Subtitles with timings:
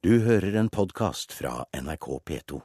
[0.00, 2.60] Du hører en podkast fra NRK P2.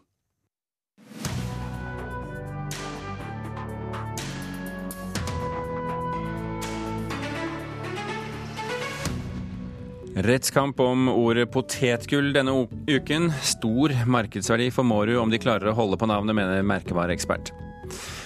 [10.16, 12.56] Rettskamp om ordet potetgull denne
[12.88, 13.28] uken.
[13.44, 17.52] Stor markedsverdi for Mårud om de klarer å holde på navnet, mener merkevareekspert.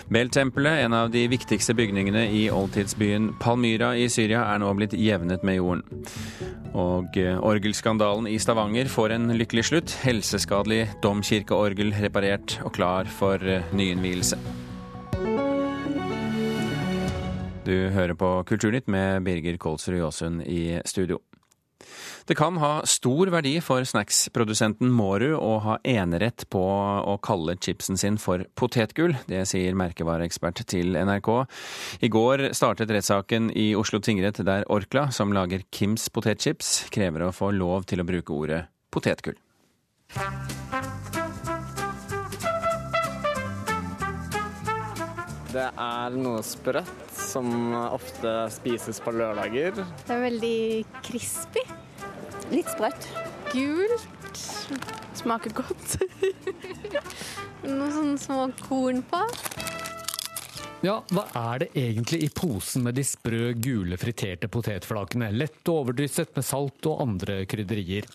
[0.10, 5.46] Bel-tempelet, en av de viktigste bygningene i oldtidsbyen Palmyra i Syria, er nå blitt jevnet
[5.46, 5.84] med jorden.
[6.74, 9.94] Og eh, orgelskandalen i Stavanger får en lykkelig slutt.
[10.02, 14.42] Helseskadelig domkirkeorgel reparert og klar for eh, nyinnvielse.
[17.70, 21.22] Du hører på Kulturnytt med Birger Kolsrud Jåsund i studio.
[22.30, 27.98] Det kan ha stor verdi for snacksprodusenten Mårud å ha enerett på å kalle chipsen
[27.98, 29.16] sin for potetgull.
[29.30, 31.32] Det sier merkevareekspert til NRK.
[32.06, 37.36] I går startet rettssaken i Oslo tingrett der Orkla, som lager Kims potetchips, krever å
[37.36, 39.40] få lov til å bruke ordet potetgull.
[45.50, 49.80] Det er noe sprøtt som ofte spises på lørdager.
[50.06, 50.60] Det er veldig
[51.08, 51.64] crispy.
[52.54, 53.08] Litt sprøtt.
[53.50, 54.44] Gult.
[55.18, 55.98] Smaker godt.
[57.66, 59.24] Noen sånne små korn på.
[60.80, 66.32] Ja, hva er det egentlig i posen med de sprø, gule friterte potetflakene, lett overdrysset
[66.38, 68.08] med salt og andre krydderier?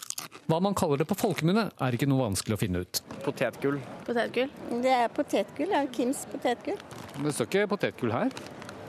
[0.48, 3.02] Hva man kaller det på folkemunne, er ikke noe vanskelig å finne ut.
[3.26, 3.76] Potetgull.
[4.08, 4.48] Potetgull.
[4.80, 5.76] Det er potetgull.
[5.76, 6.80] Ja, Kims potetgull.
[7.20, 8.32] Det står ikke potetgull her.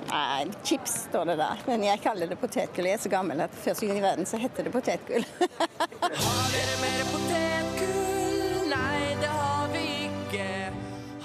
[0.05, 1.63] Nei, chips står det der.
[1.67, 2.87] Men jeg kaller det potetgull.
[2.87, 5.25] Jeg er så gammel at første gang i verden så heter det potetgull.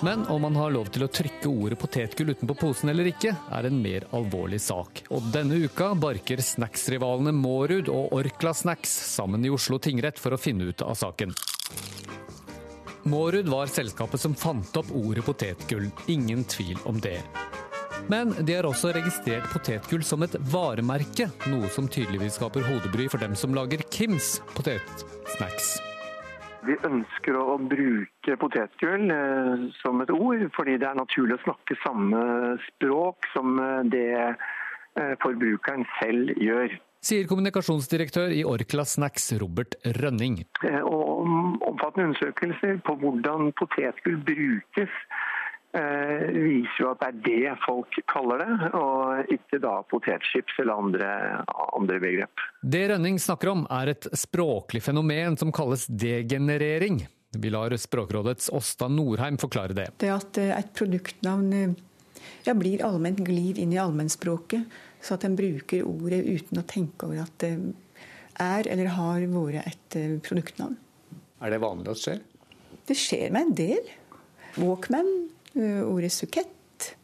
[0.02, 3.66] Men om man har lov til å trykke ordet potetgull utenpå posen eller ikke, er
[3.68, 5.02] en mer alvorlig sak.
[5.12, 10.40] Og denne uka barker snacksrivalene Mårud og Orkla Snacks sammen i Oslo tingrett for å
[10.40, 11.34] finne ut av saken.
[13.12, 17.18] Mårud var selskapet som fant opp ordet potetgull, ingen tvil om det.
[18.08, 23.20] Men de har også registrert potetgull som et varemerke, noe som tydeligvis skaper hodebry for
[23.20, 25.76] dem som lager Kims potetsnacks.
[26.68, 31.76] Vi ønsker å bruke potetgull eh, som et ord, fordi det er naturlig å snakke
[31.80, 32.20] samme
[32.66, 36.76] språk som eh, det eh, forbrukeren selv gjør.
[37.00, 40.42] Sier kommunikasjonsdirektør i Orkla Snacks, Robert Rønning.
[40.84, 41.24] Og
[41.64, 44.98] omfattende undersøkelser på hvordan potetgull brukes,
[45.70, 51.10] viser jo at det er det folk kaller det, og ikke da potetchips eller andre,
[51.76, 52.42] andre begrep.
[52.62, 57.04] Det Rønning snakker om, er et språklig fenomen som kalles degenerering.
[57.32, 59.86] Vi lar Språkrådets Åsta Norheim forklare det.
[60.02, 61.76] Det at eh, et produktnavn eh,
[62.48, 64.66] ja, blir allment glir inn i allmennspråket,
[65.00, 67.54] så at en bruker ordet uten å tenke over at det
[68.40, 70.74] er eller har vært et eh, produktnavn.
[71.40, 72.20] Er det vanlig at skjer?
[72.90, 73.92] Det skjer med en del.
[74.58, 76.94] Walkman, eh, ordet sukett,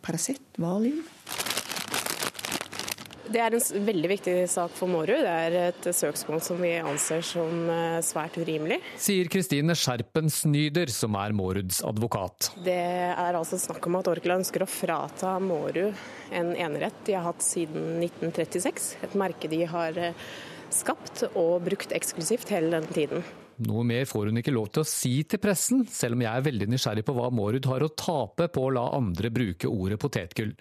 [0.00, 1.02] Paracet, Valium.
[3.30, 5.20] Det er en veldig viktig sak for Mårud.
[5.22, 8.80] Det er et søksmål som vi anser som eh, svært urimelig.
[8.98, 12.50] Sier Kristine Skjerpen Snyder, som er Måruds advokat.
[12.66, 15.94] Det er altså snakk om at Orkla ønsker å frata Mårud
[16.34, 18.90] en enerett de har hatt siden 1936.
[19.06, 20.26] Et merke de har eh,
[20.74, 23.22] skapt og brukt eksklusivt hele den tiden.
[23.66, 26.46] Noe mer får hun ikke lov til å si til pressen, selv om jeg er
[26.46, 30.54] veldig nysgjerrig på hva Mårud har å tape på å la andre bruke ordet potetgull.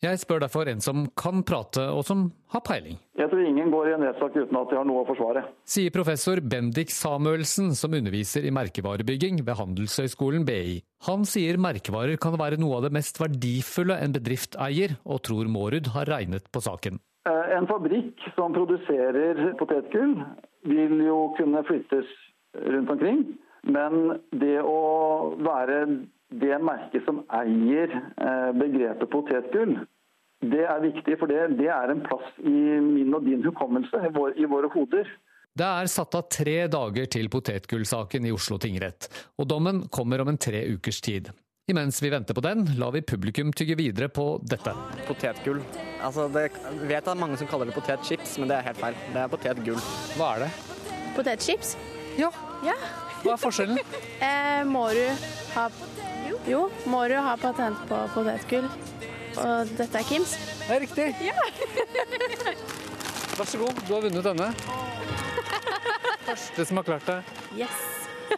[0.00, 2.22] Jeg spør derfor en som kan prate, og som
[2.54, 2.96] har peiling.
[3.20, 5.42] Jeg tror ingen går i en rettssak uten at de har noe å forsvare.
[5.68, 10.78] Sier professor Bendik Samuelsen, som underviser i merkevarebygging ved Handelshøyskolen BI.
[11.04, 15.52] Han sier merkevarer kan være noe av det mest verdifulle en bedrift eier, og tror
[15.52, 16.96] Mårud har regnet på saken.
[17.28, 20.16] Eh, En fabrikk som produserer potetgull,
[20.64, 22.08] vil jo kunne flyttes
[22.54, 23.24] rundt omkring.
[23.62, 24.80] Men det å
[25.44, 25.80] være
[26.30, 29.74] det merket som eier eh, begrepet potetgull,
[30.40, 31.18] det er viktig.
[31.20, 34.70] For det, det er en plass i min og din hukommelse, i, vår, i våre
[34.72, 35.10] hoder.
[35.50, 40.30] Det er satt av tre dager til potetgullsaken i Oslo tingrett, og dommen kommer om
[40.30, 41.32] en tre ukers tid.
[41.70, 44.72] Imens vi venter på den, lar vi publikum tygge videre på dette.
[45.06, 45.60] Potetgull.
[46.02, 48.98] Altså, det, jeg vet er mange som kaller det potetchips, men det er helt feil.
[49.14, 49.88] Det er potetgull.
[50.16, 50.52] Hva er det?
[51.18, 51.76] Potetchips.
[52.18, 52.30] Ja.
[52.64, 52.74] Ja.
[53.22, 53.78] Hva er forskjellen?
[54.20, 55.06] Eh, du
[55.54, 55.62] ha
[56.48, 58.66] Jo, må du ha patent på potetgull.
[59.40, 60.34] Og dette er Kims.
[60.66, 61.06] Det er riktig.
[61.24, 61.32] Ja.
[63.38, 64.50] Vær så god, du har vunnet denne.
[66.28, 67.18] Første som har klart det.
[67.56, 67.76] Yes.
[68.30, 68.36] Og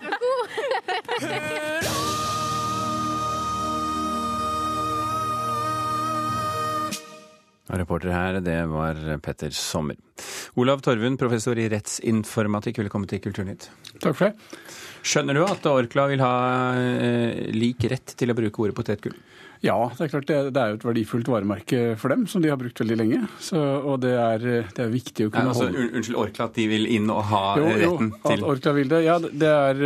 [7.72, 9.96] Reporter her, det var Petter Sommer.
[10.60, 13.70] Olav Torvund, professor i rettsinformatikk, velkommen til Kulturnytt.
[14.02, 14.66] Takk for det.
[15.02, 16.34] Skjønner du at Orkla vil ha
[16.78, 19.16] eh, lik rett til å bruke ordet potetgull?
[19.62, 22.50] Ja, det er klart det, det er jo et verdifullt varemerke for dem, som de
[22.50, 23.22] har brukt veldig lenge.
[23.38, 26.58] Så, og det er, det er, viktig å kunne ja, altså, holde Unnskyld, Orkla, at
[26.58, 29.02] de vil inn og ha jo, retten jo, til At Orkla vil det.
[29.06, 29.84] Ja, det er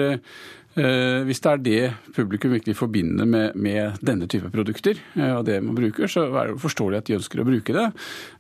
[0.77, 1.83] hvis det er det
[2.13, 6.51] publikum virkelig forbinder med, med denne type produkter, eh, og det man bruker, så er
[6.51, 7.87] det forståelig at de ønsker å bruke det.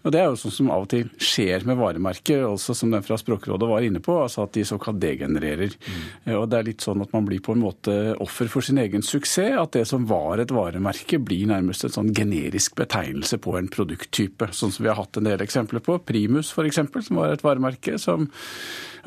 [0.04, 3.04] Og Det er jo sånn som av og til skjer med varemerker, også som den
[3.06, 5.72] fra Språkrådet var inne på, altså at de såkalt degenererer.
[5.72, 6.34] Mm.
[6.36, 9.04] Og Det er litt sånn at man blir på en måte offer for sin egen
[9.04, 9.56] suksess.
[9.56, 14.50] At det som var et varemerke, blir nærmest en sånn generisk betegnelse på en produkttype.
[14.52, 15.98] Sånn som vi har hatt en del eksempler på.
[16.04, 18.28] Primus f.eks., som var et varemerke som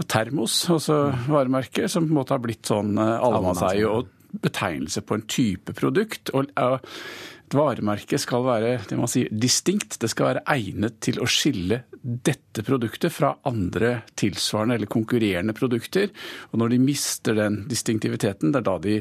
[0.08, 5.18] Termos, altså varemerke, som på en måte har blitt sånn eh, allemannseie og betegnelse på
[5.18, 6.32] en type produkt.
[6.38, 6.52] og
[7.50, 9.98] et varemerke skal være det man sier, distinkt.
[10.02, 16.10] Det skal være egnet til å skille dette produktet fra andre tilsvarende eller konkurrerende produkter.
[16.52, 18.96] Og når de mister den distinktiviteten, det er da de,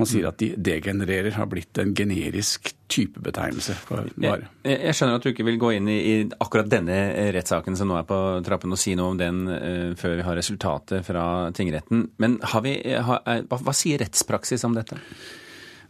[0.00, 4.50] man sier at de degenererer, har blitt en generisk typebetegnelse for vare.
[4.66, 6.98] Jeg, jeg, skjønner at du ikke vil gå inn i, i akkurat denne
[7.32, 10.36] rettssaken som nå er på trappen, og si noe om den uh, før vi har
[10.38, 11.24] resultatet fra
[11.56, 12.10] tingretten.
[12.22, 15.00] Men vi, har, hva, hva sier rettspraksis om dette?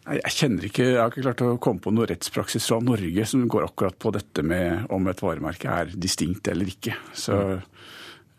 [0.03, 3.45] Jeg kjenner ikke, jeg har ikke klart å komme på noe rettspraksis fra Norge som
[3.51, 6.97] går akkurat på dette med om et varemerke er distinkt eller ikke.
[7.15, 7.37] Så,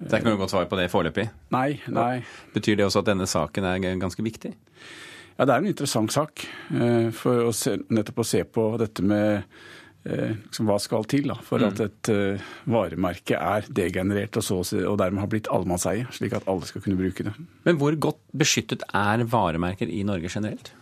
[0.01, 1.29] det er ikke noe godt svar på det foreløpig?
[1.55, 2.17] Nei, nei.
[2.55, 4.51] Betyr det også at denne saken er ganske viktig?
[5.37, 6.43] Ja, det er en interessant sak.
[6.75, 9.31] Eh, for å se, nettopp å se på dette med
[10.03, 11.87] eh, liksom, hva skal til da, for at mm.
[11.87, 16.67] et uh, varemerke er degenerert og, så, og dermed har blitt allemannseie, slik at alle
[16.69, 17.33] skal kunne bruke det.
[17.63, 20.75] Men hvor godt beskyttet er varemerker i Norge generelt?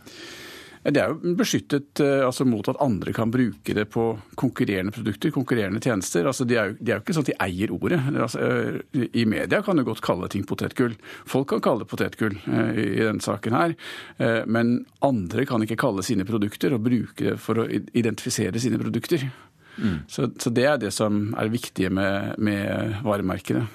[0.81, 4.05] Det er jo beskyttet eh, altså, mot at andre kan bruke det på
[4.39, 6.25] konkurrerende produkter, konkurrerende tjenester.
[6.25, 7.99] Altså, det, er jo, de, er jo, ikke sånn at de eier ordet.
[8.09, 10.95] Altså, eh, I media kan du godt kalle ting potetgull.
[11.29, 13.77] Folk kan kalle det potetgull eh, i, i denne saken her.
[14.51, 14.73] Men
[15.05, 19.27] andre kan ikke kalle sine produkter og bruke det for å identifisere sine produkter.
[19.77, 20.01] Mm.
[20.09, 23.67] Så, så, det er det som er det viktige med, med varemerkene.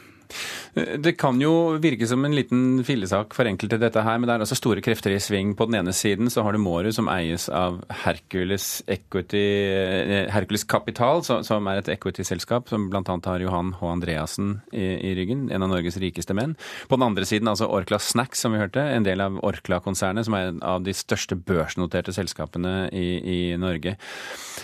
[0.74, 4.44] Det kan jo virke som en liten fillesak for enkelte, dette her, men det er
[4.44, 5.54] altså store krefter i sving.
[5.56, 10.66] På den ene siden så har du Mårud, som eies av Hercules, Equity, eh, Hercules
[10.68, 13.02] Capital, som er et equity-selskap som bl.a.
[13.02, 13.90] har Johan H.
[13.92, 16.56] Andreassen i, ryggen, en av Norges rikeste menn.
[16.90, 20.36] På den andre siden altså Orkla Snacks, som vi hørte, en del av Orkla-konsernet, som
[20.36, 23.96] er en av de største børsnoterte selskapene i, i Norge.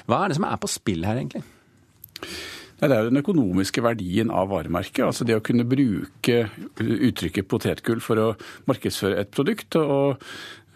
[0.06, 1.44] Hva er det som er på spill her, egentlig?
[2.82, 5.04] Det er jo den økonomiske verdien av varemerket.
[5.06, 6.48] Altså det å kunne bruke
[6.82, 8.32] uttrykket potetgull for å
[8.66, 9.78] markedsføre et produkt.
[9.78, 10.18] og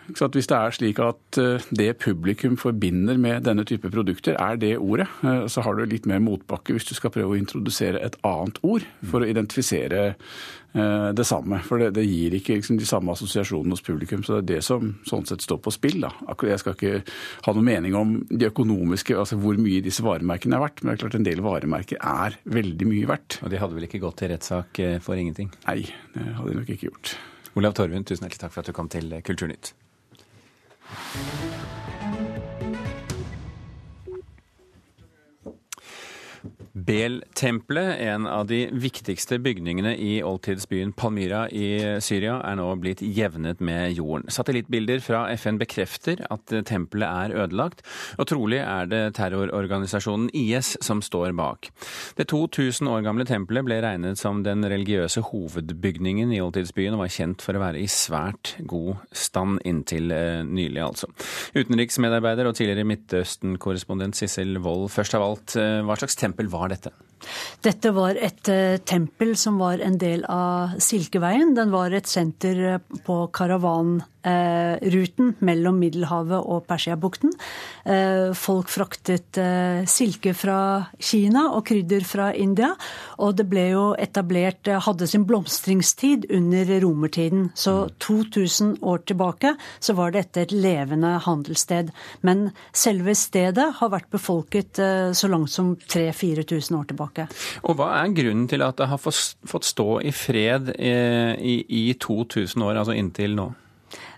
[0.07, 4.79] hvis det er slik at eh, det publikum forbinder med denne type produkter, er det
[4.79, 8.17] ordet, eh, så har du litt mer motbakke hvis du skal prøve å introdusere et
[8.23, 10.15] annet ord for å identifisere
[10.77, 11.61] det samme.
[11.65, 14.25] For det, det gir ikke liksom, de samme assosiasjonene hos publikum.
[14.27, 16.03] Så det er det som sånn sett står på spill.
[16.05, 16.11] Da.
[16.51, 17.01] Jeg skal ikke
[17.47, 20.99] ha noen mening om de økonomiske, altså hvor mye disse varemerkene er verdt, men det
[20.99, 23.41] er klart en del varemerker er veldig mye verdt.
[23.43, 25.51] Og de hadde vel ikke gått til rettssak for ingenting?
[25.65, 25.81] Nei,
[26.15, 27.17] det hadde de nok ikke gjort.
[27.57, 29.73] Olav Torvund, tusen hjertelig takk for at du kom til Kulturnytt.
[36.87, 43.59] Bel-tempelet, en av de viktigste bygningene i oldtidsbyen Palmyra i Syria, er nå blitt jevnet
[43.59, 44.29] med jorden.
[44.31, 47.83] Satellittbilder fra FN bekrefter at tempelet er ødelagt,
[48.21, 51.73] og trolig er det terrororganisasjonen IS som står bak.
[52.15, 57.15] Det 2000 år gamle tempelet ble regnet som den religiøse hovedbygningen i oldtidsbyen, og var
[57.17, 61.11] kjent for å være i svært god stand inntil eh, nylig, altså.
[61.59, 67.06] Utenriksmedarbeider og tidligere Midtøsten-korrespondent Sissel Wold, først av alt, eh, hva slags tempel var dette?
[67.65, 71.55] Dette var et uh, tempel som var en del av Silkeveien.
[71.57, 77.33] Den var et senter eh, på karavanruten uh, mellom Middelhavet og Persiabukten.
[78.35, 79.39] Folk fraktet
[79.87, 80.59] silke fra
[80.99, 82.73] Kina og krydder fra India.
[83.23, 87.51] Og det ble jo etablert, hadde sin blomstringstid under romertiden.
[87.55, 88.83] Så 2000 mm.
[88.83, 91.95] år tilbake så var dette et levende handelssted.
[92.27, 94.83] Men selve stedet har vært befolket
[95.15, 97.29] så langt som 3000-4000 år tilbake tilbake.
[97.63, 101.85] Og Hva er grunnen til at det har fått stå i fred eh, i, i
[102.01, 103.51] 2000 år, altså inntil nå?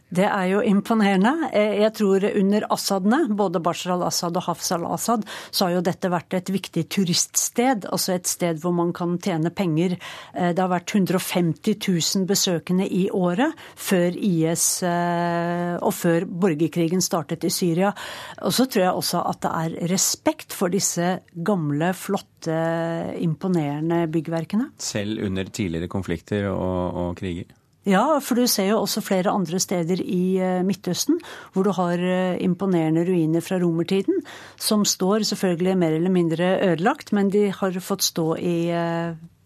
[0.09, 1.51] Det er jo imponerende.
[1.53, 6.11] Eh, jeg tror under Assadene, både Bashar al-Assad og Hafs al-Assad, så har jo dette
[6.13, 7.85] vært et viktig turiststed.
[7.93, 9.99] Altså et sted hvor man kan tjene penger.
[10.33, 17.05] Eh, det har vært 150 000 besøkende i året før IS eh, og før borgerkrigen
[17.05, 17.93] startet i Syria.
[18.41, 22.57] Og så tror jeg også at det er respekt for disse gamle, flotte,
[23.21, 24.73] imponerende byggverkene.
[24.81, 27.58] Selv under tidligere konflikter og, og kriger?
[27.87, 31.21] Ja, for du ser jo også flere andre steder i eh, Midtøsten
[31.55, 34.23] hvor du har eh, imponerende ruiner fra romertiden,
[34.61, 38.59] som står selvfølgelig mer eller mindre ødelagt, men de har fått stå i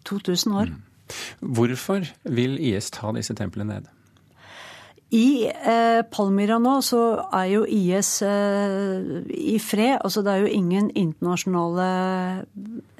[0.08, 0.72] 2000 eh, år.
[0.72, 1.52] Mm.
[1.54, 3.90] Hvorfor vil IS ta disse templene ned?
[5.12, 7.02] I eh, Palmyra nå så
[7.36, 9.98] er jo IS eh, i fred.
[10.00, 11.88] Altså det er jo ingen internasjonale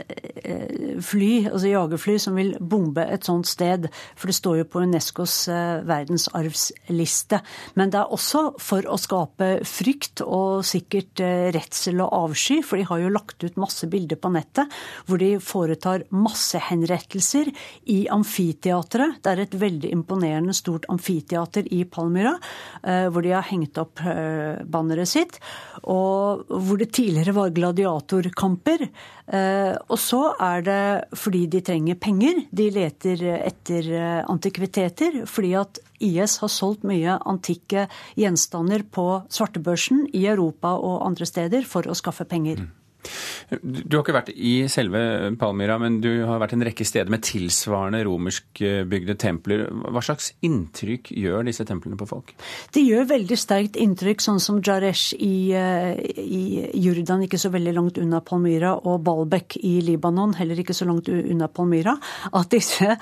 [0.05, 3.89] eh, fly, altså jagerfly, som vil bombe et sånt sted.
[4.13, 7.41] For det står jo på Unescos eh, verdensarvsliste.
[7.81, 12.61] Men det er også for å skape frykt og sikkert eh, redsel og avsky.
[12.61, 14.69] For de har jo lagt ut masse bilder på nettet
[15.09, 17.49] hvor de foretar massehenrettelser
[17.89, 19.23] i amfiteatret.
[19.25, 22.35] Det er et veldig imponerende stort amfiteater i Palmyra Palmyra,
[22.83, 25.39] eh, hvor de har hengt opp eh, banneret sitt.
[25.83, 28.87] Og hvor det tidligere var gladiatorkamper.
[29.33, 30.83] Eh, og så er det
[31.19, 32.45] fordi de trenger penger.
[32.51, 33.91] De leter etter
[34.27, 35.23] antikviteter.
[35.31, 37.87] Fordi at IS har solgt mye antikke
[38.19, 42.65] gjenstander på svartebørsen i Europa og andre steder for å skaffe penger.
[42.65, 42.82] Mm.
[43.63, 47.25] Du har ikke vært i selve Palmyra, men du har vært en rekke steder med
[47.27, 49.65] tilsvarende romerskbygde templer.
[49.93, 52.33] Hva slags inntrykk gjør disse templene på folk?
[52.75, 56.43] De gjør veldig sterkt inntrykk, sånn som Jaresh i, eh, i
[56.85, 61.11] Jordan, ikke så veldig langt unna Palmyra, og Balbek i Libanon, heller ikke så langt
[61.13, 61.97] unna Palmyra.
[62.33, 62.97] At disse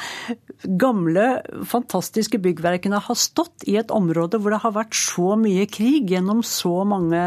[0.65, 1.27] gamle,
[1.69, 6.43] fantastiske byggverkene har stått i et område hvor det har vært så mye krig gjennom
[6.47, 7.21] så mange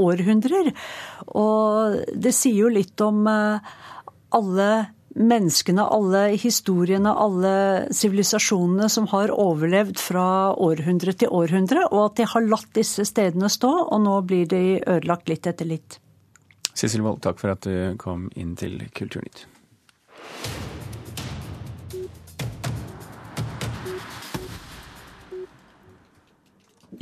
[0.00, 0.72] århundrer.
[1.34, 3.72] Og det sier jo litt om eh,
[4.34, 4.68] alle
[5.14, 7.54] menneskene, alle historiene, alle
[7.94, 10.26] sivilisasjonene som har overlevd fra
[10.58, 14.64] århundre til århundre, og at de har latt disse stedene stå, og nå blir de
[14.80, 16.00] ødelagt litt etter litt.
[16.74, 19.46] Sissel Wold, takk for at du kom inn til Kulturnytt.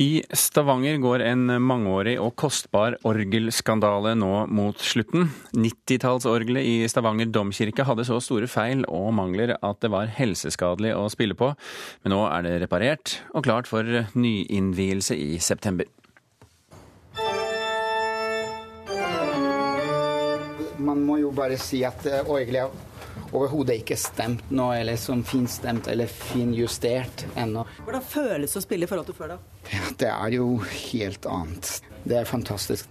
[0.01, 5.27] I Stavanger går en mangeårig og kostbar orgelskandale nå mot slutten.
[5.53, 11.05] 90-tallsorgelet i Stavanger domkirke hadde så store feil og mangler at det var helseskadelig å
[11.13, 11.51] spille på,
[12.03, 13.85] men nå er det reparert og klart for
[14.17, 15.89] nyinnvielse i september.
[20.83, 22.92] Man må jo bare si at eh, orgelet
[23.33, 27.65] overhodet ikke stemt nå, eller som finstemt eller finjustert ennå.
[27.83, 29.39] Hvordan føles det å spille i forhold til før, da?
[29.73, 31.77] Ja, det er jo helt annet.
[32.03, 32.89] Det er fantastisk.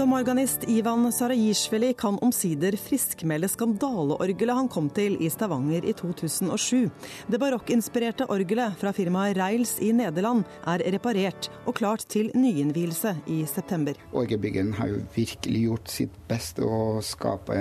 [0.00, 6.86] Domorganist Ivan Sarajishvili kan omsider friskmelde skandaleorgelet han kom til i Stavanger i 2007.
[7.28, 13.42] Det barokkinspirerte orgelet fra firmaet Reils i Nederland er reparert og klart til nyinnvielse i
[13.44, 14.00] september.
[14.16, 17.60] Orgelbyggeren har jo virkelig gjort sitt beste å skape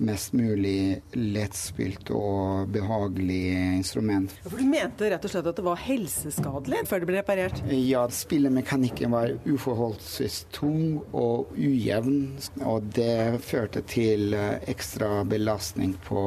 [0.00, 3.42] mest mulig lettspilt og behagelig
[3.76, 4.32] instrument.
[4.46, 7.62] For Du mente rett og slett at det var helseskadelig før det ble reparert?
[7.74, 12.22] Ja, spillemekanikken var uforholdsvis tung og ujevn.
[12.64, 16.22] Og det førte til eh, ekstra belastning på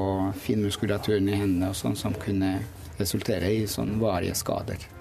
[0.45, 2.57] finmuskulaturen i hendene, og sånn som kunne
[2.99, 4.92] resultere i sånn varige skader.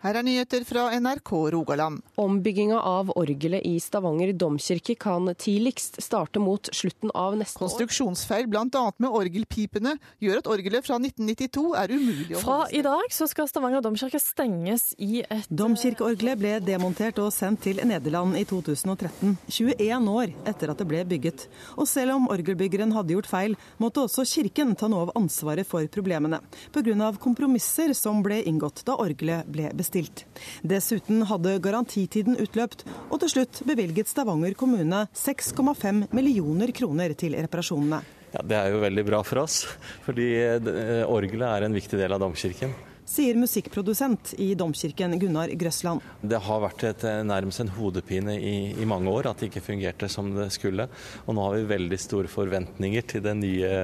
[0.00, 1.98] Her er nyheter fra NRK Rogaland.
[2.16, 7.66] Ombygginga av orgelet i Stavanger domkirke kan tidligst starte mot slutten av neste år.
[7.66, 8.84] Konstruksjonsfeil bl.a.
[8.96, 9.92] med orgelpipene
[10.24, 14.22] gjør at orgelet fra 1992 er umulig å Fra i dag så skal Stavanger domkirke
[14.24, 20.72] stenges i et Domkirkeorgelet ble demontert og sendt til Nederland i 2013, 21 år etter
[20.72, 21.44] at det ble bygget.
[21.76, 25.84] Og selv om orgelbyggeren hadde gjort feil, måtte også kirken ta noe av ansvaret for
[25.92, 26.40] problemene,
[26.72, 27.12] pga.
[27.20, 30.24] kompromisser som ble inngått da orgelet ble bestemt bestilt.
[30.62, 38.02] Dessuten hadde garantitiden utløpt, og til slutt bevilget Stavanger kommune 6,5 millioner kroner til reparasjonene.
[38.30, 39.66] Ja, Det er jo veldig bra for oss,
[40.06, 42.72] fordi eh, orgelet er en viktig del av domkirken
[43.10, 46.04] sier musikkprodusent i Domkirken Gunnar Grøsland.
[46.22, 49.64] Det har vært et, eh, nærmest en hodepine i, i, mange år at det ikke
[49.66, 50.86] fungerte som det skulle.
[51.26, 53.74] Og nå har vi veldig store forventninger til det nye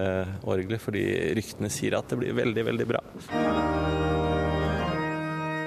[0.46, 1.02] orgelet, fordi
[1.34, 3.85] ryktene sier at det blir veldig, veldig bra.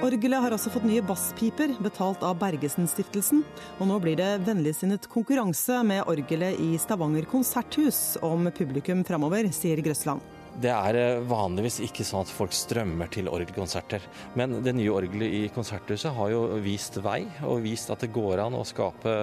[0.00, 3.42] Orgelet har også fått nye basspiper, betalt av Bergesen-stiftelsen.
[3.76, 9.82] Og nå blir det vennligsinnet konkurranse med orgelet i Stavanger konserthus om publikum framover, sier
[9.84, 10.24] Grøsland.
[10.60, 14.04] Det er eh, vanligvis ikke sånn at folk strømmer til orgelkonserter.
[14.38, 18.42] Men det nye orgelet i Konserthuset har jo vist vei, og vist at det går
[18.44, 19.14] an å skape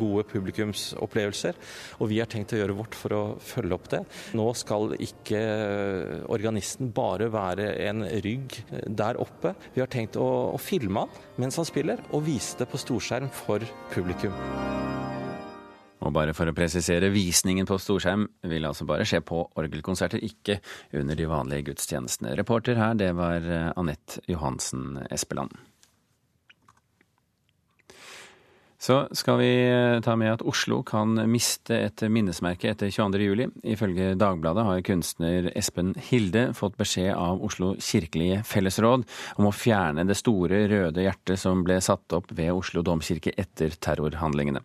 [0.00, 1.58] gode publikumsopplevelser.
[2.00, 4.02] Og vi har tenkt å gjøre vårt for å følge opp det.
[4.38, 5.42] Nå skal ikke
[6.32, 9.54] organisten bare være en rygg der oppe.
[9.76, 13.30] Vi har tenkt å, å filme han mens han spiller, og vise det på storskjerm
[13.44, 14.36] for publikum.
[16.02, 20.58] Og bare for å presisere, visningen på storskjerm vil altså bare skje på orgelkonserter, ikke
[20.98, 22.34] under de vanlige gudstjenestene.
[22.38, 25.54] Reporter her, det var eh, Anette Johansen Espeland.
[28.82, 33.52] Så skal vi eh, ta med at Oslo kan miste et minnesmerke etter 22.07.
[33.74, 39.06] Ifølge Dagbladet har kunstner Espen Hilde fått beskjed av Oslo kirkelige fellesråd
[39.38, 43.78] om å fjerne det store røde hjertet som ble satt opp ved Oslo domkirke etter
[43.78, 44.64] terrorhandlingene.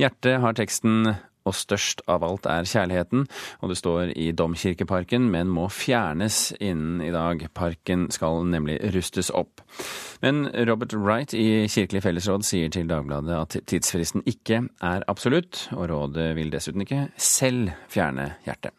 [0.00, 1.12] Hjertet har teksten
[1.48, 3.26] og størst av alt er kjærligheten,
[3.62, 7.46] og det står i Domkirkeparken, men må fjernes innen i dag.
[7.56, 9.64] Parken skal nemlig rustes opp.
[10.24, 15.88] Men Robert Wright i Kirkelig fellesråd sier til Dagbladet at tidsfristen ikke er absolutt, og
[15.92, 18.74] rådet vil dessuten ikke selv fjerne hjertet.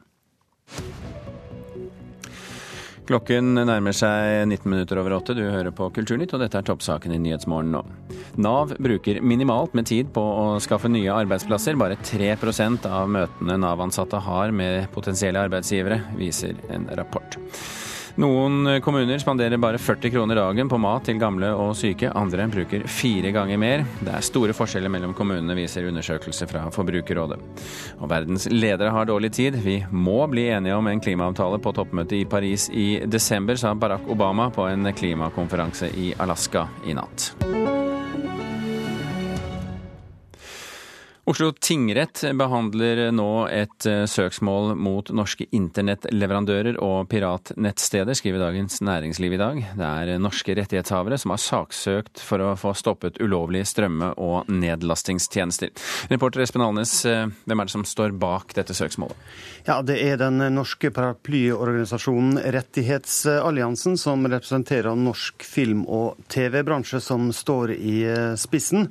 [3.10, 5.34] Klokken nærmer seg 19 minutter over åtte.
[5.34, 7.82] Du hører på Kulturnytt, og dette er toppsaken i Nyhetsmorgen nå.
[8.38, 11.80] Nav bruker minimalt med tid på å skaffe nye arbeidsplasser.
[11.82, 17.40] Bare 3% av møtene Nav-ansatte har med potensielle arbeidsgivere, viser en rapport.
[18.20, 22.84] Noen kommuner spanderer bare 40 kroner dagen på mat til gamle og syke, andre bruker
[22.92, 23.86] fire ganger mer.
[24.04, 27.40] Det er store forskjeller mellom kommunene, viser undersøkelse fra Forbrukerrådet.
[28.02, 29.62] Og verdens ledere har dårlig tid.
[29.64, 34.12] Vi må bli enige om en klimaavtale på toppmøtet i Paris i desember, sa Barack
[34.12, 37.32] Obama på en klimakonferanse i Alaska i natt.
[41.30, 49.36] Oslo tingrett behandler nå et eh, søksmål mot norske internettleverandører og piratnettsteder, skriver Dagens Næringsliv
[49.36, 49.60] i dag.
[49.78, 55.70] Det er norske rettighetshavere som har saksøkt for å få stoppet ulovlige strømme- og nedlastingstjenester.
[56.10, 59.30] Reporter Espen Alnes, eh, hvem er det som står bak dette søksmålet?
[59.70, 67.78] Ja, Det er den norske paraplyorganisasjonen Rettighetsalliansen, som representerer norsk film- og TV-bransje, som står
[67.78, 68.90] i eh, spissen.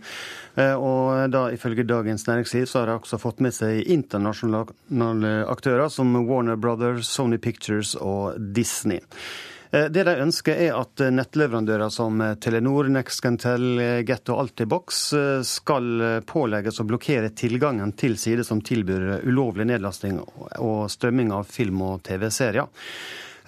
[0.58, 6.12] Og da ifølge Dagens Næringsliv så har de også fått med seg internasjonale aktører som
[6.28, 9.00] Warner Brothers, Sony Pictures og Disney.
[9.68, 13.66] Det de ønsker, er at nettleverandører som Telenor, Nexcantel,
[14.08, 15.02] Get og Altibox
[15.44, 20.22] skal pålegges å blokkere tilgangen til sider som tilbyr ulovlig nedlasting
[20.56, 22.64] og strømming av film og TV-serier.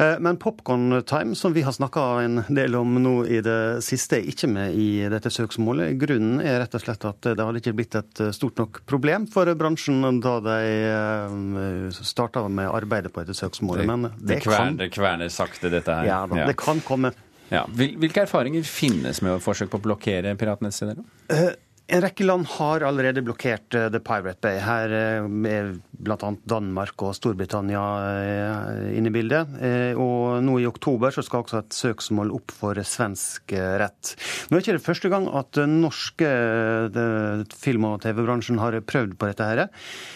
[0.00, 4.16] Eh, men Popcorn Time, som vi har snakka en del om nå i det siste,
[4.16, 5.98] er ikke med i dette søksmålet.
[6.00, 9.26] Grunnen er rett og slett at det hadde ikke blitt et eh, stort nok problem
[9.30, 10.58] for bransjen da de
[10.88, 13.88] eh, starta med arbeidet på dette søksmålet.
[13.90, 14.78] Men det, det, kverner, kan...
[14.80, 16.08] det kverner sakte, dette her.
[16.08, 16.48] Ja, da, ja.
[16.48, 17.12] det kan komme.
[17.50, 17.66] Ja.
[17.74, 21.02] Hvilke erfaringer finnes med å forsøke på å blokkere piratnettsteder?
[21.90, 24.60] En rekke land har allerede blokkert The Pirate Bay.
[24.62, 25.72] Her er
[26.04, 26.32] bl.a.
[26.48, 27.82] Danmark og Storbritannia
[28.96, 29.54] inne i bildet.
[30.00, 34.14] Og nå i oktober så skal også et søksmål opp for svensk rett.
[34.48, 36.30] Nå er ikke det første gang at den norske
[37.60, 39.48] film- og TV-bransjen har prøvd på dette.
[39.50, 39.68] her.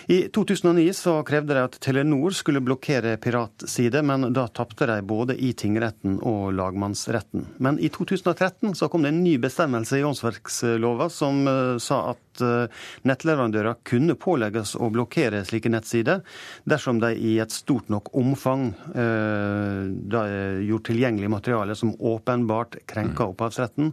[0.09, 5.37] I 2009 så krevde de at Telenor skulle blokkere piratside, men da tapte de både
[5.37, 7.47] i tingretten og lagmannsretten.
[7.59, 11.45] Men i 2013 så kom det en ny bestemmelse i åndsverkslova som
[11.83, 16.23] sa at eh, nettleverandører kunne pålegges å blokkere slike nettsider
[16.69, 23.35] dersom de i et stort nok omfang eh, gjort tilgjengelig materiale som åpenbart krenker mm.
[23.35, 23.93] opphavsretten.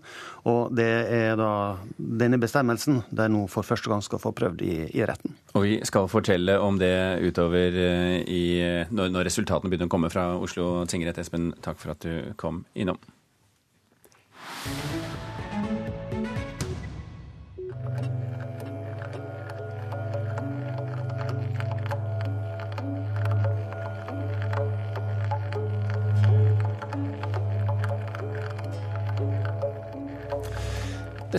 [0.50, 1.52] Og det er da
[1.98, 5.36] denne bestemmelsen de nå for første gang skal få prøvd i, i retten.
[5.56, 6.96] Og vi skal fortelle om det
[7.28, 8.44] utover eh, i,
[8.90, 11.20] når, når resultatene begynner å komme fra Oslo tingrett.
[11.22, 13.00] Espen, takk for at du kom innom.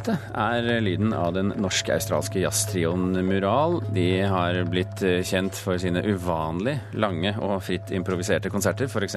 [0.03, 3.77] Dette er lyden av den norsk-australske jazztrioen Mural.
[3.95, 8.91] De har blitt kjent for sine uvanlig lange og fritt improviserte konserter.
[8.91, 9.15] F.eks.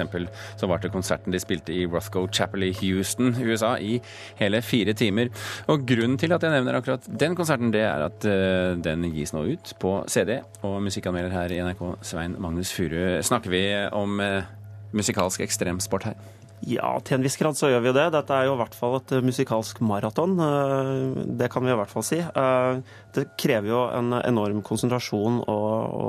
[0.60, 3.98] så varte konserten de spilte i Rothgo Chapel i Houston, USA, i
[4.38, 5.34] hele fire timer.
[5.74, 9.34] Og grunnen til at jeg nevner akkurat den konserten, det er at uh, den gis
[9.34, 10.36] nå ut på CD.
[10.62, 14.46] Og musikkanmelder her i NRK, Svein Magnus Furu, snakker vi om uh,
[14.94, 16.26] musikalsk ekstremsport her?
[16.64, 18.06] Ja, til en viss grad så gjør vi det.
[18.14, 20.38] Dette er jo i hvert fall et musikalsk maraton.
[20.40, 22.22] Eh, det kan vi i hvert fall si.
[22.22, 22.78] Eh,
[23.16, 25.58] det krever jo en enorm konsentrasjon å,
[26.06, 26.08] å,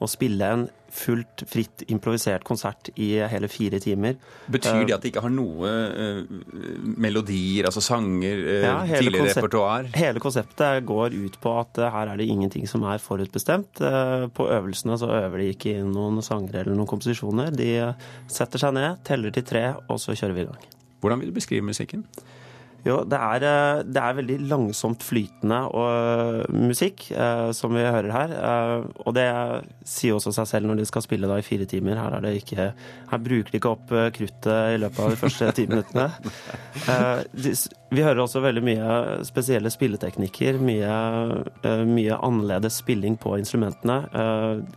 [0.00, 4.18] å spille en fullt, fritt improvisert konsert i hele fire timer.
[4.52, 6.20] Betyr det at de ikke har noe uh,
[7.00, 9.90] melodier, altså sanger, uh, ja, tidligere konsept, repertoar?
[9.98, 13.82] Hele konseptet går ut på at her er det ingenting som er forutbestemt.
[14.34, 17.52] På øvelsene så øver de ikke inn noen sanger eller noen komposisjoner.
[17.54, 17.72] De
[18.30, 20.70] setter seg ned, teller til tre, og så kjører vi i gang.
[21.04, 22.06] Hvordan vil du beskrive musikken?
[22.84, 27.80] Jo, det er, eh, det er, veldig langsomt flytende og, eh, musikk, eh, som vi
[27.80, 28.34] hører her.
[28.36, 29.24] Eh, og det
[29.84, 31.96] sier også seg selv når de skal spille da i fire timer.
[31.96, 32.74] Her, ikke,
[33.10, 36.10] her bruker de ikke opp eh, kruttet i løpet av de første ti minuttene.
[36.84, 37.52] Eh, de,
[37.94, 40.58] vi hører også veldig mye spesielle spilleteknikker.
[40.60, 40.96] Mye,
[41.88, 44.02] mye annerledes spilling på instrumentene.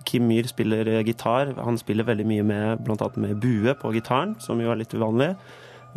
[0.07, 1.51] Kim Myhr spiller gitar.
[1.57, 3.09] Han spiller veldig mye med bl.a.
[3.17, 5.33] med bue på gitaren, som jo er litt uvanlig.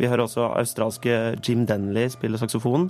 [0.01, 2.89] Vi hører også australske Jim Denley spille saksofon.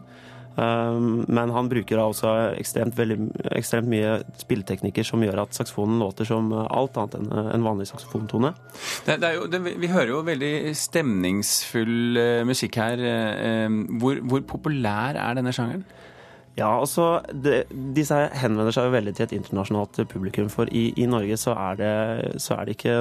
[0.51, 3.17] Um, men han bruker da også ekstremt, veldig,
[3.55, 8.51] ekstremt mye spilleteknikker som gjør at saksofonen låter som alt annet enn en vanlig saksofontone.
[9.07, 12.99] Det, det jo, det, vi hører jo veldig stemningsfull uh, musikk her.
[12.99, 15.87] Uh, hvor, hvor populær er denne sjangeren?
[16.57, 17.63] Ja, altså, det,
[17.95, 20.49] Disse henvender seg jo veldig til et internasjonalt publikum.
[20.51, 22.97] For i, i Norge så er, det, så er, det, ikke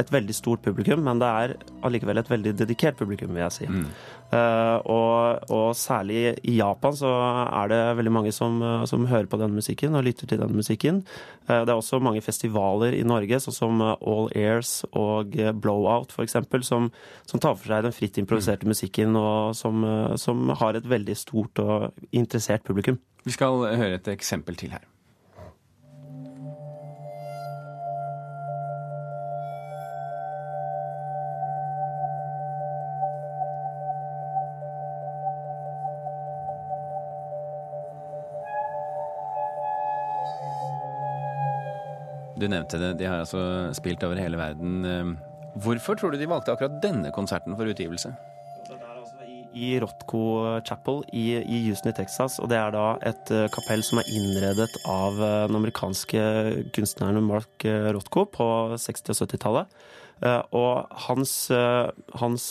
[0.00, 1.54] et veldig stort publikum, men det er
[1.86, 3.68] allikevel et veldig dedikert publikum, vil jeg si.
[3.70, 3.86] Mm.
[4.30, 9.40] Uh, og, og, særlig i Japan så er det veldig mange som, som hører på
[9.40, 11.00] denne musikken og lytter til denne musikken.
[11.48, 16.38] Uh, det er også mange festivaler i Norge, sånn som All Airs og Blowout f.eks.,
[16.68, 16.92] som,
[17.26, 18.74] som tar for seg den fritt improviserte mm.
[18.74, 19.82] musikken, og som,
[20.20, 23.00] som har et veldig stort og interessert publikum.
[23.26, 24.86] Vi skal høre et eksempel til her.
[42.50, 43.42] Nevnte det, de har altså
[43.76, 44.80] spilt over hele verden.
[44.84, 45.12] Eh,
[45.64, 48.12] hvorfor tror du de valgte akkurat denne konserten for utgivelse?
[48.60, 48.76] Altså
[49.50, 52.38] i Rothko Chapel i, i, Houston i Texas.
[52.38, 56.20] Og det er da et uh, kapell som er innredet av uh, den amerikanske
[56.76, 58.46] kunstneren Mark Rothko på
[58.78, 59.80] 60- og 70-tallet.
[60.54, 61.32] og hans,
[62.20, 62.44] hans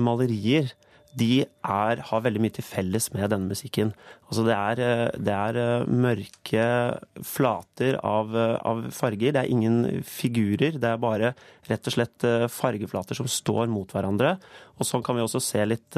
[0.00, 0.72] malerier
[1.18, 3.90] de er, har veldig mye til felles med denne musikken.
[4.30, 6.64] Altså det er, eh, det er eh, mørke
[7.28, 9.34] flater av, eh, av, farger.
[9.34, 10.78] Det er ingen figurer.
[10.80, 11.34] Det er bare
[11.68, 14.38] rett og slett fargeflater som står mot hverandre.
[14.80, 15.94] Og sånn kan vi også se litt,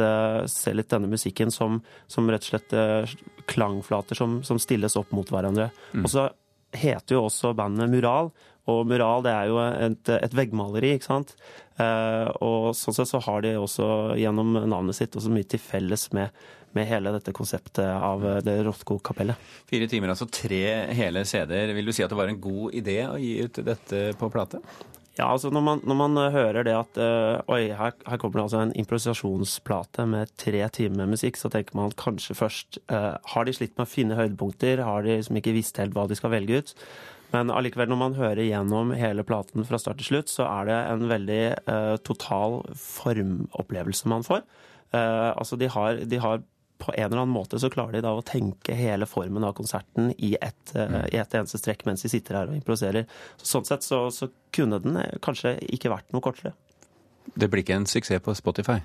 [0.50, 1.79] se litt denne musikken som,
[2.11, 5.70] som, rett og slett klangflater som, som stilles opp mot hverandre.
[5.94, 6.05] Mm.
[6.05, 6.27] Og så
[6.74, 8.29] heter jo også bandet Mural.
[8.72, 11.35] Og mural det er jo et, et veggmaleri, ikke sant.
[11.77, 13.87] Eh, og sånn sett så har de også
[14.20, 16.33] gjennom navnet sitt også mye til felles med,
[16.77, 19.53] med hele dette konseptet av det Rothko-kapellet.
[19.68, 20.64] Fire timer, altså tre
[20.96, 21.74] hele CD-er.
[21.77, 24.62] Vil du si at det var en god idé å gi ut dette på plate?
[25.14, 28.46] Ja, altså når man, når man hører det at uh, oi, her, her, kommer det
[28.48, 33.55] altså en improvisasjonsplate med tre timer musikk, så tenker man kanskje først uh, Har de
[33.55, 34.83] slitt med å finne høydepunkter?
[34.83, 36.74] Har de liksom ikke visst helt hva de skal velge ut?
[37.35, 40.81] Men allikevel, når man hører gjennom hele platen fra start til slutt, så er det
[40.92, 44.44] en veldig uh, total formopplevelse man får.
[44.94, 46.44] Uh, altså, de har, de har,
[46.85, 50.12] på en eller annen måte så klarer de da å tenke hele formen av konserten
[50.14, 51.01] i ett uh, mm.
[51.11, 53.09] et eneste strekk mens de sitter her og improviserer.
[53.38, 56.55] Så, sånn sett så, så kunne den kanskje ikke vært noe kortere.
[57.35, 58.77] Det blir ikke en suksess på Spotify?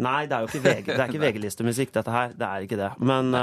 [0.00, 2.32] Nei, det er jo ikke, VG-listemusikk, VG-listemusikk, dette her.
[2.38, 2.92] Det er ikke det.
[3.02, 3.34] Men,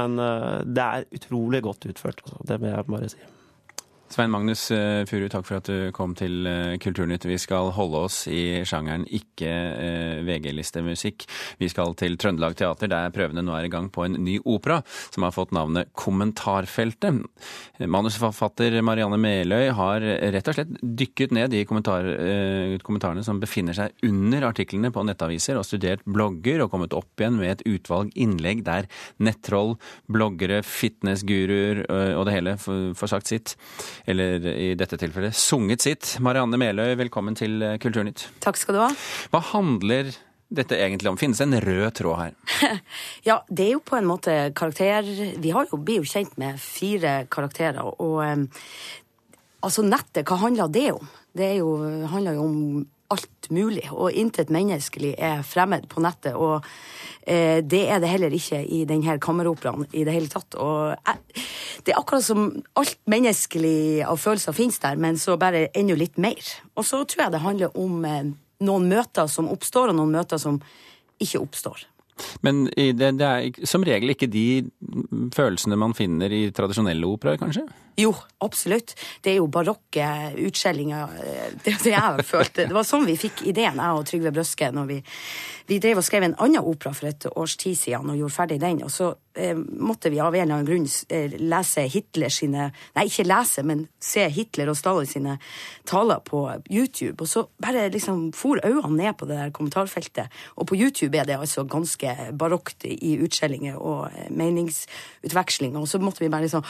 [0.00, 0.16] men
[0.64, 2.40] det er utrolig godt utført, altså.
[2.48, 3.26] det må jeg bare si.
[4.06, 7.24] Svein Magnus eh, Furu, takk for at du kom til eh, Kulturnytt.
[7.26, 11.24] Vi skal holde oss i sjangeren ikke eh, VG-listemusikk.
[11.58, 14.78] Vi skal til Trøndelag Teater, der prøvene nå er i gang på en ny opera
[14.86, 17.18] som har fått navnet Kommentarfeltet.
[17.82, 22.06] Manusforfatter Marianne Meløy har rett og slett dykket ned i kommentar,
[22.86, 27.38] kommentarene som befinner seg under artiklene på nettaviser, og studert blogger og kommet opp igjen
[27.40, 28.88] med et utvalg innlegg der
[29.22, 29.74] nettroll,
[30.12, 31.84] bloggere, fitnessguruer
[32.16, 33.56] og det hele får sagt sitt
[34.06, 36.12] eller i dette tilfellet sunget sitt.
[36.22, 38.28] Marianne Meløy, velkommen til eh, Kulturnytt.
[38.44, 38.90] Takk skal du ha.
[39.32, 40.12] Hva handler
[40.46, 41.18] dette egentlig om?
[41.18, 42.80] Finnes en rød tråd her?
[43.28, 45.06] ja, det er jo på en måte karakter...
[45.42, 48.46] Vi har jo, blir jo kjent med fire karakterer, og um,
[49.66, 51.10] altså nettet, hva handler det om?
[51.36, 51.72] Det jo,
[52.12, 52.60] handler jo om
[53.12, 56.34] alt mulig, og intet menneskelig er fremmed på nettet.
[56.34, 56.64] Og
[57.22, 60.58] eh, det er det heller ikke i denne kammeroperaen i det hele tatt.
[60.58, 61.44] Og jeg,
[61.86, 66.18] det er akkurat som alt menneskelig av følelser finnes der, men så bare enda litt
[66.22, 66.42] mer.
[66.74, 68.32] Og så tror jeg det handler om eh,
[68.66, 70.60] noen møter som oppstår, og noen møter som
[71.22, 71.86] ikke oppstår.
[72.44, 74.64] Men det, det er som regel ikke de
[75.36, 77.66] følelsene man finner i tradisjonelle operaer, kanskje?
[77.96, 78.12] Jo,
[78.44, 78.92] absolutt.
[79.24, 80.06] Det er jo barokke
[80.44, 81.14] utskjellinger.
[81.64, 82.66] Det er det jeg følte.
[82.68, 84.98] Det var sånn vi fikk ideen, jeg og Trygve Brøske, når vi,
[85.70, 88.58] vi drev og skrev en annen opera for et års tid siden og gjorde ferdig
[88.60, 88.82] den.
[88.84, 93.06] Og så eh, måtte vi av en eller annen grunn eh, lese Hitler sine Nei,
[93.08, 95.38] ikke lese, men se Hitler og Stalin sine
[95.88, 97.16] taler på YouTube.
[97.24, 100.32] Og så bare liksom for øynene ned på det der kommentarfeltet.
[100.60, 105.80] Og på YouTube er det altså ganske barokt i utskjellinger og eh, meningsutvekslinger.
[105.80, 106.64] Og så måtte vi bare liksom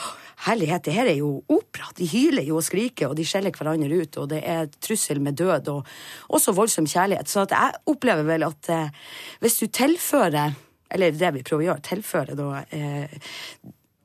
[0.47, 1.89] Herlighet, det her er jo opera!
[1.97, 5.39] De hyler jo og skriker, og de skjeller hverandre ut, og det er trussel med
[5.41, 7.31] død, og også voldsom kjærlighet.
[7.31, 9.11] Så jeg opplever vel at eh,
[9.43, 10.55] hvis du tilfører
[10.91, 13.17] eller det vi prøver å gjøre, tilfører da eh,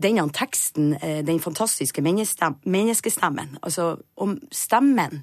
[0.01, 3.57] denne teksten, eh, den fantastiske menneskestemmen.
[3.61, 5.21] Altså om stemmen.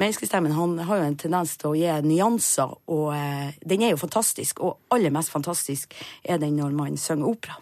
[0.00, 4.00] Menneskestemmen han har jo en tendens til å gi nyanser, og eh, den er jo
[4.00, 4.64] fantastisk.
[4.64, 5.94] Og aller mest fantastisk
[6.24, 7.60] er den når man synger opera.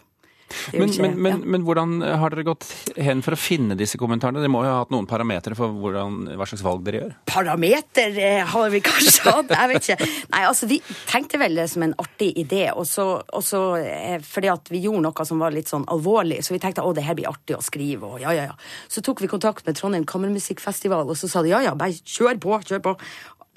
[0.73, 1.51] Men, ikke, men, men, ja.
[1.55, 4.41] men, hvordan har dere gått hen for å finne disse kommentarene?
[4.43, 7.15] Dere må jo ha hatt noen parametere for hvordan, hva slags valg dere gjør?
[7.29, 10.09] Parameter eh, har vi kanskje hatt, jeg vet ikke.
[10.33, 14.73] Nei, altså Vi tenkte vel det som en artig idé, og så, eh, fordi at
[14.73, 17.29] vi gjorde noe som var litt sånn alvorlig, så vi tenkte å det her blir
[17.31, 18.57] artig å skrive, og ja, ja, ja.
[18.91, 22.39] Så tok vi kontakt med Trondheim Kammermusikkfestival, og så sa de ja, ja, bare kjør
[22.43, 22.95] på, kjør på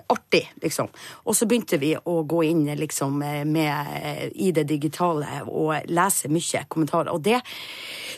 [0.07, 0.89] artig, liksom.
[1.27, 6.63] Og så begynte vi å gå inn liksom med, i det digitale og lese mye
[6.71, 7.11] kommentarer.
[7.15, 7.41] Og det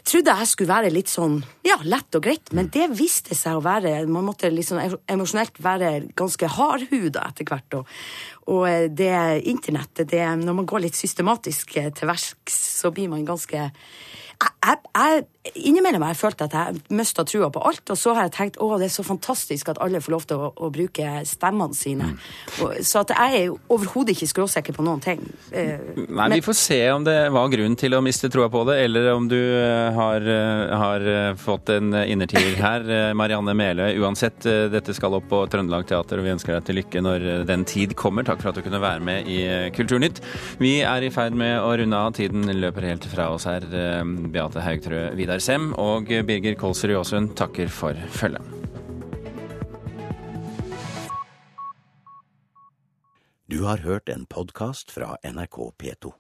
[0.09, 3.65] trodde jeg skulle være litt sånn ja, lett og greit, men det viste seg å
[3.65, 7.81] være Man måtte liksom emosjonelt være ganske hardhuda etter hvert.
[7.81, 7.97] Og,
[8.53, 9.17] og det
[9.49, 13.69] internettet, det, når man går litt systematisk til verks, så blir man ganske
[14.39, 18.29] jeg, jeg, innimellom har jeg følt at jeg mista trua på alt, og så har
[18.29, 21.23] jeg tenkt å, det er så fantastisk at alle får lov til å, å bruke
[21.29, 22.11] stemmene sine.
[22.13, 22.19] Mm.
[22.65, 25.23] Og, så at jeg er overhodet ikke skråsikker på noen ting.
[25.51, 28.65] Eh, Nei, men, Vi får se om det var grunn til å miste trua på
[28.69, 31.09] det, eller om du eh, har, eh, har
[31.41, 32.87] fått en innertier her.
[33.19, 37.05] Marianne Meløy, uansett, dette skal opp på Trøndelag Teater, og vi ønsker deg til lykke
[37.05, 38.27] når den tid kommer.
[38.27, 39.41] Takk for at du kunne være med i
[39.77, 40.21] Kulturnytt.
[40.61, 42.15] Vi er i ferd med å runde av.
[42.19, 43.67] Tiden løper helt fra oss her.
[44.33, 48.43] Beate Haugtrø, Vidar Sem og Birger Kolsrud Jåsund takker for følget.
[53.49, 56.19] Du har hørt en podkast fra NRK P2.